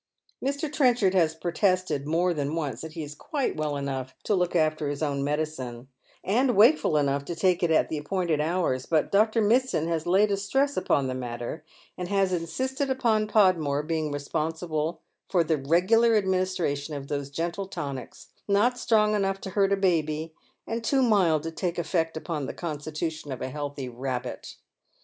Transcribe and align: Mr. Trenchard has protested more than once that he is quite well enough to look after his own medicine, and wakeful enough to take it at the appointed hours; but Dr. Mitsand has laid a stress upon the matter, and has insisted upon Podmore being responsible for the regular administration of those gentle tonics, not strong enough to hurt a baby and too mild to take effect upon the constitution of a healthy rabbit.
Mr. 0.43 0.73
Trenchard 0.73 1.13
has 1.13 1.35
protested 1.35 2.07
more 2.07 2.33
than 2.33 2.55
once 2.55 2.81
that 2.81 2.93
he 2.93 3.03
is 3.03 3.13
quite 3.13 3.55
well 3.55 3.77
enough 3.77 4.15
to 4.23 4.33
look 4.33 4.55
after 4.55 4.89
his 4.89 5.03
own 5.03 5.23
medicine, 5.23 5.89
and 6.23 6.55
wakeful 6.57 6.97
enough 6.97 7.23
to 7.25 7.35
take 7.35 7.61
it 7.61 7.69
at 7.69 7.87
the 7.87 7.99
appointed 7.99 8.41
hours; 8.41 8.87
but 8.87 9.11
Dr. 9.11 9.43
Mitsand 9.43 9.87
has 9.89 10.07
laid 10.07 10.31
a 10.31 10.37
stress 10.37 10.75
upon 10.75 11.05
the 11.05 11.13
matter, 11.13 11.63
and 11.99 12.07
has 12.07 12.33
insisted 12.33 12.89
upon 12.89 13.27
Podmore 13.27 13.83
being 13.83 14.11
responsible 14.11 15.01
for 15.29 15.43
the 15.43 15.57
regular 15.57 16.15
administration 16.15 16.95
of 16.95 17.07
those 17.07 17.29
gentle 17.29 17.67
tonics, 17.67 18.29
not 18.47 18.79
strong 18.79 19.13
enough 19.13 19.39
to 19.41 19.51
hurt 19.51 19.71
a 19.71 19.77
baby 19.77 20.33
and 20.65 20.83
too 20.83 21.03
mild 21.03 21.43
to 21.43 21.51
take 21.51 21.77
effect 21.77 22.17
upon 22.17 22.47
the 22.47 22.55
constitution 22.55 23.31
of 23.31 23.39
a 23.39 23.51
healthy 23.51 23.87
rabbit. 23.87 24.55